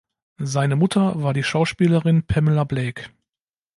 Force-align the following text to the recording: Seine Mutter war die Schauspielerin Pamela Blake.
Seine 0.41 0.75
Mutter 0.77 1.21
war 1.21 1.35
die 1.35 1.43
Schauspielerin 1.43 2.23
Pamela 2.25 2.63
Blake. 2.63 3.05